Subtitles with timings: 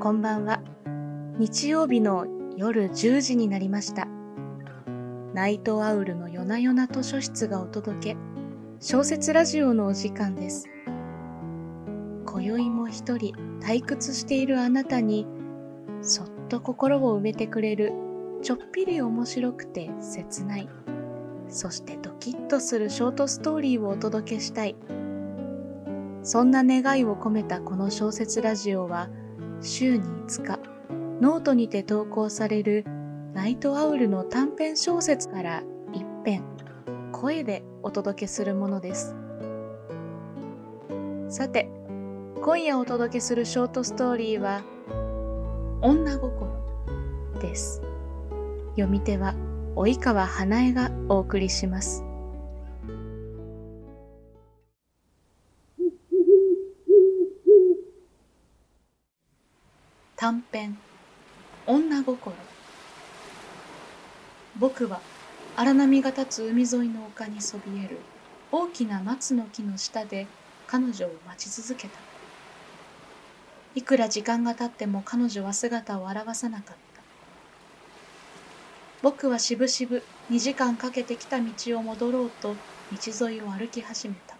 [0.00, 0.62] こんばんは。
[1.36, 4.08] 日曜日の夜10時になりました。
[5.34, 8.16] ナイトアウルの夜な夜な図書室がお届け、
[8.80, 10.70] 小説ラジオのお時間です。
[12.24, 15.26] 今宵も一人退屈しているあなたに、
[16.00, 17.92] そっと心を埋めてくれる、
[18.40, 20.68] ちょっぴり面白くて切ない、
[21.50, 24.76] そしてドキッとするショートストーリーをお届けしたい。
[26.22, 29.10] そんな願いを込めたこの小説ラジオは、
[29.62, 30.58] 週に5日、
[31.20, 32.84] ノートにて投稿される
[33.34, 36.42] ナイトアウルの短編小説から一編、
[37.12, 39.14] 声でお届けするものです。
[41.28, 41.70] さて、
[42.42, 44.62] 今夜お届けするショートストーリーは、
[45.82, 46.50] 女心
[47.40, 47.82] です。
[48.70, 49.34] 読み手は、
[49.76, 52.09] 及川花江がお送りします。
[60.20, 60.76] 短編。
[61.66, 62.36] 女心。
[64.58, 65.00] 僕は
[65.56, 67.96] 荒波が立つ海沿いの丘にそびえる
[68.52, 70.26] 大きな松の木の下で
[70.66, 71.98] 彼女を待ち続けた。
[73.74, 77.02] いくら時間が経っても彼女は姿を現さなかった。
[79.00, 82.56] 僕はしぶしぶ2時間かけて来た道を戻ろうと
[82.92, 84.36] 道沿いを歩き始めた。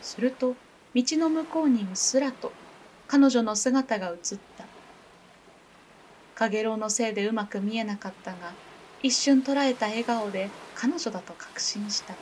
[0.00, 0.54] すると
[0.94, 2.52] 道の向こうにうっすらと
[3.08, 4.66] 彼女の姿が映った。
[6.34, 8.52] かげろうのせいでうまく見えなかったが、
[9.02, 12.14] 一瞬捉えた笑顔で彼女だと確信した。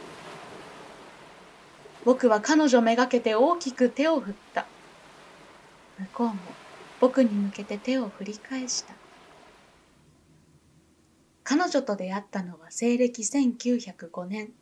[2.05, 4.67] 僕は彼女めがけて大きく手を振った。
[5.99, 6.35] 向こうも
[7.01, 8.95] 僕に向けて手を振り返した。
[11.43, 14.53] 彼女と出会ったのは西暦1905年。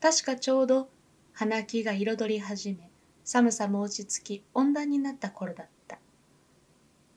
[0.00, 0.88] 確かちょうど
[1.32, 2.90] 花木が彩り始め、
[3.26, 5.98] 寒さも落ち着き温暖になった頃だった。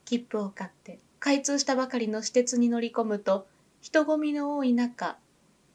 [0.05, 3.47] 切符を買って開通したばかりの私鉄に乗り込むと
[3.79, 5.19] 人混みの多い中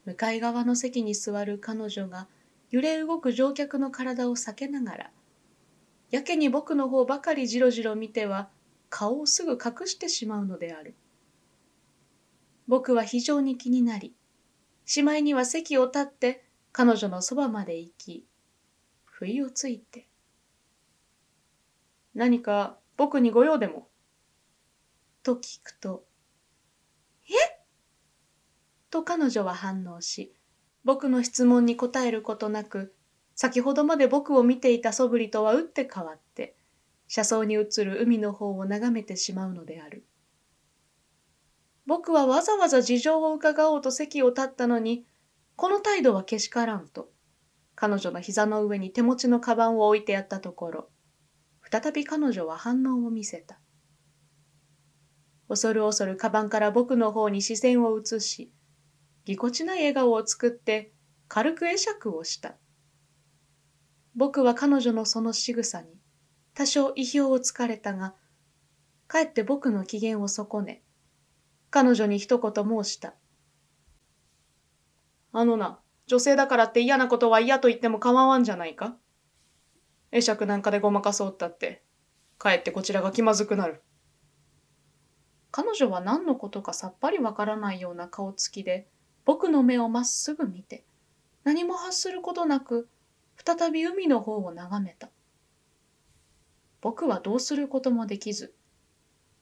[0.04, 2.26] 向かい側の席に座る彼女が
[2.72, 5.10] 揺れ動く乗客の体を避けながら
[6.10, 8.48] やけに僕の方ばかりじろじろ見ては
[8.91, 10.97] 顔をすぐ隠してしまうのである。
[12.66, 14.14] 僕は非常に気になり
[14.84, 18.26] しまいには席を立って彼女のそばまで行き
[19.04, 20.09] 不意をついて
[22.14, 23.88] 何か僕にご用でも？
[25.22, 26.04] と聞くと、
[27.28, 27.32] え？
[28.91, 30.32] と彼女は反応し、
[30.84, 32.94] 僕の質問に答えることなく、
[33.34, 36.56] 先ほどまで僕を見ていた素振りとは打って変わって、
[37.08, 40.06] 車窓に映る海の方を眺めてしまうのである。
[41.86, 45.04] 僕はわざわざ事情を伺おうと席を立ったのに、
[45.56, 47.10] この態度はけしからんと、
[47.74, 50.88] 彼女の膝の上に手持ちのカバンを置いてやったところ、
[51.74, 53.58] 再び彼女は反応を見せた。
[55.48, 58.52] 恐る恐るカバンから僕の方に視線を移し、
[59.24, 60.92] ぎこちない笑顔を作って
[61.26, 62.54] 軽く会釈をした。
[64.14, 65.88] 僕は彼女のその仕草に
[66.54, 68.14] 多少意表をつかれたが、
[69.08, 70.84] かえって僕の機嫌を損ね、
[71.70, 73.14] 彼女に一言申した。
[75.32, 78.96] あのな、女性だからって嫌なことは嫌と言っても構わんじゃないか？
[80.14, 81.82] 会釈なんかでごまかそうったって、
[82.38, 83.82] かえってこちらが気まずくなる。
[85.50, 88.88] 彼女は何のことかさっぱりわからないような顔つきで、
[89.24, 90.84] 僕の目をまっすぐ見て、
[91.42, 92.88] 何も発することなく、
[93.44, 95.10] 再び海の方を眺めた。
[96.80, 98.54] 僕はどうすることもできず、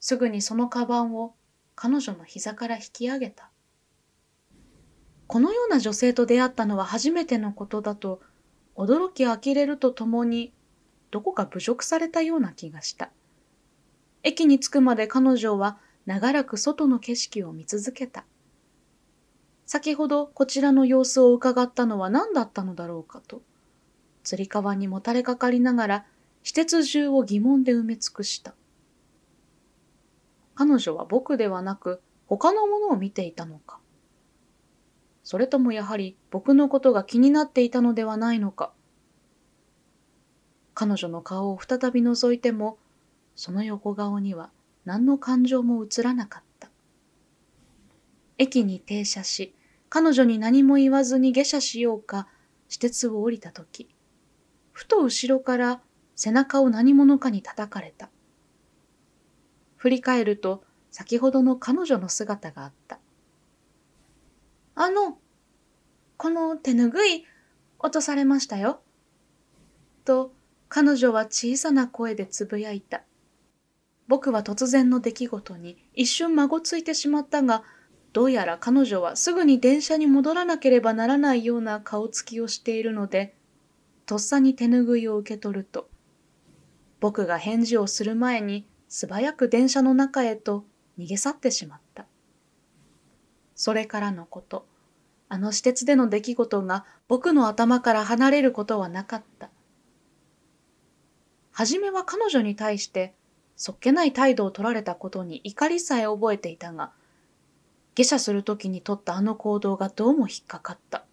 [0.00, 1.34] すぐにそのカバンを
[1.74, 3.50] 彼女の膝から引き上げた。
[5.26, 8.22] このような女性と出会ったのは初めてのことだと、
[8.74, 10.54] 驚き呆れるとともに、
[11.12, 13.10] どこか侮辱されたような気がした。
[14.24, 18.24] 駅に着くまで彼女は長らく外の景色を見続けた。
[19.66, 23.42] 先ほどこちらの様子を伺ったのは何だったのだろうかと、
[24.24, 26.06] つり革にもたれかかりながら、
[26.42, 28.54] 施設中を疑問で埋め尽くした。
[30.54, 33.78] 彼女は僕ではなく他のものを見ていたのか。
[35.24, 38.72] それともやはり僕のことが気になっていたのではないのか。
[40.74, 42.78] 彼女の顔を再び覗いても、
[43.36, 44.50] その横顔には
[44.84, 46.70] 何の感情も映らなかった。
[48.38, 49.54] 駅に停車し、
[49.88, 52.28] 彼女に何も言わずに下車しようか、
[52.68, 53.88] 私鉄を降りたとき、
[54.72, 55.80] ふと後ろから
[56.16, 58.08] 背中を何者かに叩かれた。
[59.76, 62.98] 振り返ると、先ほどの彼女の姿があった。
[64.74, 65.18] あの、
[66.16, 67.26] この手ぬぐい
[67.78, 68.80] 落とされましたよ。
[70.04, 70.32] と、
[70.74, 73.02] 彼女は小さな声でつぶやいた。
[74.08, 77.62] 僕は突然の出来事に一瞬孫ついてしまったが、
[78.14, 83.34] どうやら彼女はすぐに電車に戻らなければならないような顔つきをしているので、
[84.06, 85.90] とっさに手ぬぐいを受け取ると、
[87.00, 90.64] 僕が返事をする前に素早く電車の中へと
[90.98, 92.06] 逃げ去ってしまった。
[93.54, 94.66] それからのこと、
[95.28, 99.51] あの私鉄での出来事が僕の頭から離れることはなかった。
[101.52, 103.14] はじめは彼女に対して
[103.56, 106.92] そっけない態度を取られたことに怒りさえ覚えていたが、
[107.94, 111.04] 下車するときに取ったあの行動がどうも引っかかった。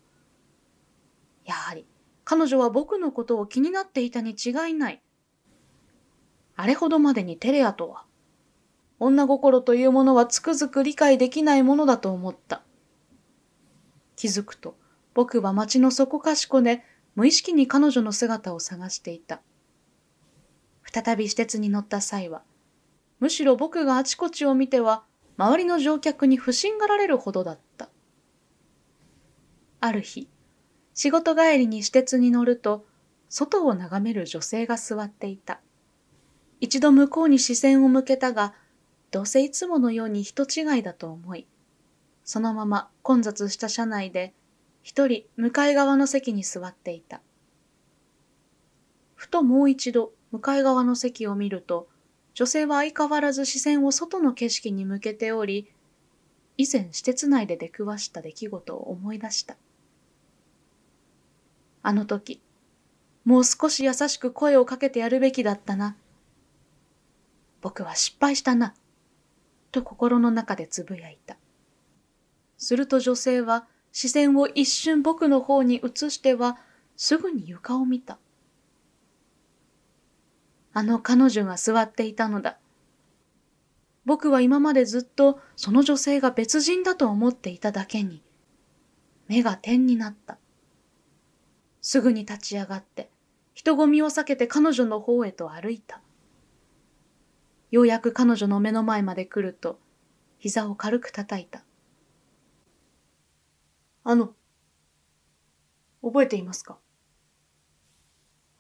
[1.46, 1.86] やはり
[2.24, 5.02] 彼女は僕のことを気になっていたに違いない。
[6.56, 8.06] あれほどまでにテレアとは、
[9.00, 12.62] 女心というものはつくづく理解できないものだと思った。
[14.16, 14.76] 気づくと、
[15.14, 16.84] 僕は街の底かしこで
[17.16, 19.42] 無意識に彼女の姿を探していた。
[20.92, 22.42] 再び私鉄に乗った際は、
[23.20, 25.04] むしろ僕があちこちを見ては、
[25.38, 27.90] 周りの乗客に不審がられるほどだった。
[29.82, 30.28] ある日、
[30.96, 32.86] 仕事帰りに私鉄に乗ると、
[33.30, 35.62] 外を眺める女性が座っていた。
[36.60, 38.56] 一度向こうに視線を向けたが、
[39.12, 41.48] どうせいつものように人違いだと思い、
[42.24, 44.34] そのまま混雑した車内で、
[44.82, 47.22] 一人向かい側の席に座っていた。
[49.16, 51.88] ふともう一度向かい側の席を見ると、
[52.34, 55.72] 女性は相変わらず視線を外の景色に向けており、
[56.58, 59.56] 以前施設内で出くわした出来事を思い出した。
[61.82, 62.42] あの時、
[63.26, 65.96] もう少し優しく声をかけてやるべきだったな。
[67.62, 68.74] 僕は失敗したな。
[69.72, 71.38] と心の中でつぶやいた。
[72.58, 76.58] すると女性は視線を一瞬僕の方に移しては
[76.96, 78.18] すぐに床を見た。
[80.74, 82.58] あの彼女が座っていたのだ。
[84.06, 88.24] 僕は今までずっとその女性が別人だと思っていただけに、
[89.28, 90.38] 目が点になった。
[91.82, 93.10] すぐに立ち上がって、
[93.54, 96.02] 人混みを避けて彼女の方へと歩いた。
[97.72, 99.80] ようやく彼女の目の前まで来ると、
[100.40, 101.64] 膝を軽く叩いた。
[104.04, 104.34] あの、
[106.02, 106.80] 覚えていますか？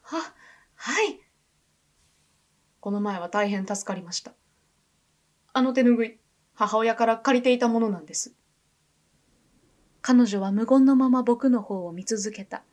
[0.01, 0.33] は、
[0.75, 1.19] はい。
[2.79, 4.33] この前は大変助かりました。
[5.53, 6.19] あの手ぬぐい、
[6.53, 8.33] 母親から借りていたものなんです。
[10.01, 12.63] 彼女は無言のまま僕の方を見続けた。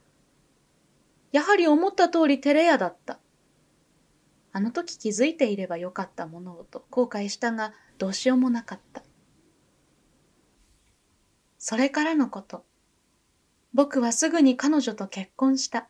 [1.33, 3.19] やはり思った通り照れ屋だった。
[4.53, 9.03] あの時気づいていればよかったものをと後悔したがどうしようもなかった。
[11.59, 12.65] それからのこと。
[13.75, 15.89] 僕はすぐに彼女と結婚した。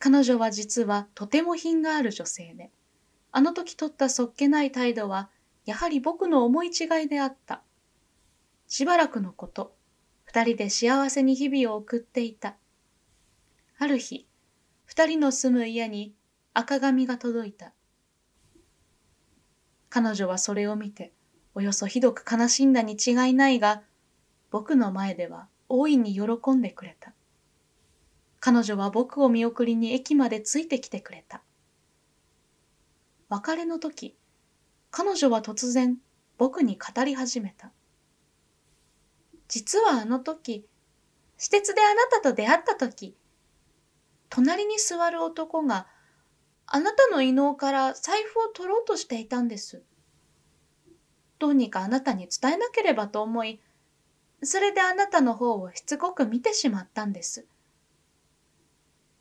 [0.00, 2.70] 彼女は実はとても品がある女性で、
[3.32, 5.28] あの時取ったそっけない態度は、
[5.66, 7.62] やはり僕の思い違いであった。
[8.66, 9.76] しばらくのこと、
[10.24, 12.56] 二人で幸せに日々を送っていた。
[13.78, 14.26] ある日、
[14.86, 16.14] 二人の住む家に
[16.54, 17.74] 赤紙が届いた。
[19.90, 21.12] 彼女はそれを見て、
[21.54, 23.82] およそひどく悲しんだに違いないが、
[24.50, 27.12] 僕の前では大いに喜んでくれた。
[28.40, 31.42] 彼女は僕を見送りに駅までついてきてくれた。
[33.28, 34.16] 別れの時、
[34.90, 35.98] 彼女は突然
[36.38, 37.70] 僕に語り始めた。
[39.46, 40.66] 実はあの時、
[41.36, 43.14] 私鉄であなたと出会った時、
[44.30, 45.86] 隣に座る男が
[46.66, 49.82] あなたの異能から財布を取ろうとしていたんです。
[51.38, 53.60] どうにかあなたに伝えなければと思い、
[54.42, 57.46] それであなたの方をしつこく見てしまったんです。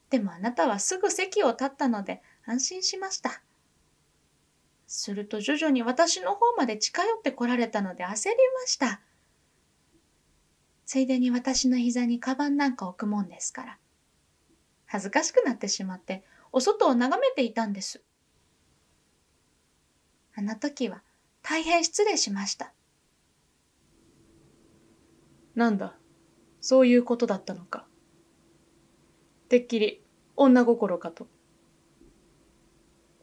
[0.09, 3.41] でもあなたはすぐ席を立ったので安心しました。
[4.87, 9.01] すると徐々に私の方まで近寄ってこられたので焦りました。
[10.85, 13.77] ついでに私の膝にカバンなんか置くもんですから。
[14.87, 18.01] 恥ずかしくなってしまってお外を眺めていたんです。
[20.35, 21.03] あの時は
[21.43, 22.73] 大変失礼しました。
[25.53, 25.95] なんだ、
[26.61, 27.85] そういうことだったのか。
[29.49, 30.01] てっきり
[30.35, 31.27] 女心かと。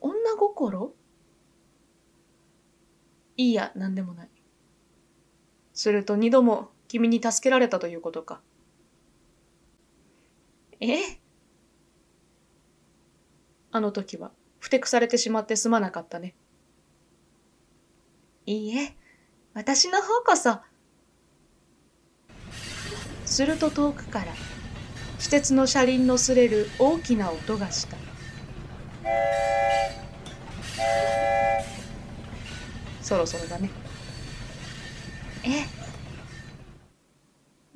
[0.00, 0.92] 女心？
[3.36, 4.28] いいや、なんでもない。
[5.72, 8.40] すると二度も君に助けられたということか。
[10.80, 10.98] え？
[13.70, 16.34] あの時は、ふてくされてしまってすまなかったね。
[18.46, 18.96] いいえ、
[19.54, 20.58] 私の方こそ。
[23.24, 24.32] すると遠くから、
[25.18, 27.96] 私鉄の車輪の擦れる大きな音がした
[33.06, 33.70] そろそろだね。
[35.44, 35.66] ええ。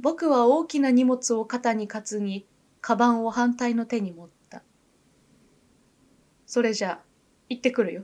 [0.00, 2.46] 僕は大きな荷物を肩に担ぎ、
[2.80, 4.64] カバンを反対の手に持った。
[6.46, 7.00] それじゃあ、
[7.48, 8.02] 行ってくるよ。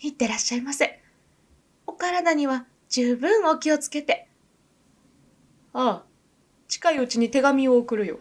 [0.00, 1.00] いってらっしゃいませ。
[1.86, 4.26] お体には十分お気をつけて。
[5.72, 6.04] ああ、
[6.74, 8.18] 近いうちに手紙を送るよ。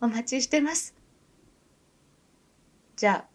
[0.00, 0.94] お待ちしてます。
[2.96, 3.28] じゃあ。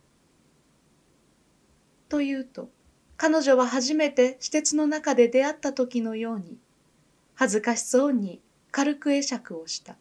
[2.10, 2.72] というと、
[3.16, 6.58] 彼女は初めて私鉄の中で出会った時のように、
[7.36, 9.98] 恥ずかしそうに軽く会釈をした。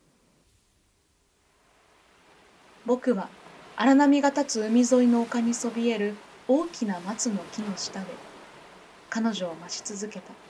[2.87, 3.29] 僕は
[3.77, 6.15] 荒波が立つ海沿いの丘にそびえる
[6.49, 8.07] 大きな松の木の下で
[9.11, 10.48] 彼女を待ち続けた。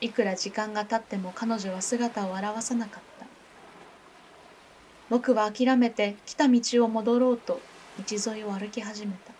[0.00, 3.26] いくら時間が経っても彼女は姿を現さなかった。
[5.08, 7.60] 僕は諦めて来た道を戻ろうと
[7.98, 9.32] 道沿いを歩き始めた。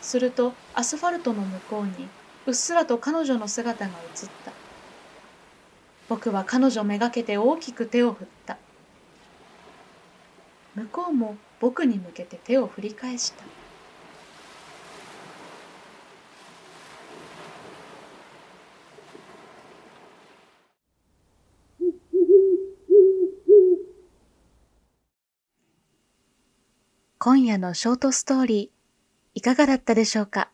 [0.00, 2.08] するとアスファルトの向こうに
[2.46, 4.52] うっすらと彼女の姿が映った。
[6.08, 8.56] 僕は彼女めがけて大きく手を振った。
[10.74, 13.44] 向こうも僕に向けて手を振り返した。
[27.24, 30.50] 今夜のショートストーリー、いかがだったでしょうか？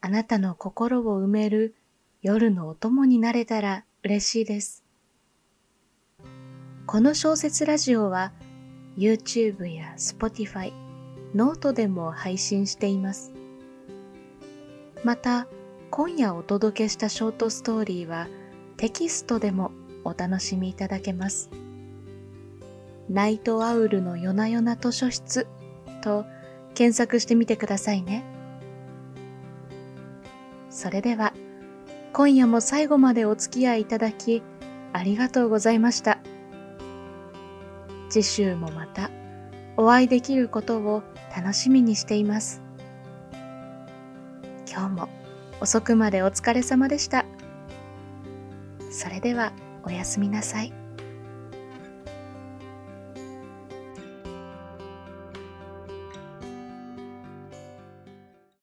[0.00, 1.74] あなたの心を埋める
[2.22, 4.82] 夜のお供になれたら嬉しいです。
[6.86, 8.32] この小説ラジオは
[8.96, 10.72] YouTube や Spotify、
[11.34, 13.30] note でも配信しています。
[15.04, 15.46] また、
[15.90, 18.26] 今夜お届けしたショートストーリーは
[18.78, 19.70] テキストでも
[20.02, 21.50] お楽しみいただけます。
[23.08, 25.46] ナイトアウルの夜な夜な図書室
[26.02, 26.24] と
[26.74, 28.24] 検索してみてくださいね。
[30.70, 31.32] それでは、
[32.12, 34.42] 今夜も最後までお付き合いいただき、
[34.92, 36.18] ありがとうございました。
[38.08, 39.10] 次週もまた
[39.76, 41.02] お会いできることを
[41.36, 42.62] 楽しみにしています。
[44.70, 45.08] 今日も
[45.60, 47.24] 遅くまでお疲れ様でした。
[48.90, 49.52] それでは
[49.84, 50.83] おやすみなさい。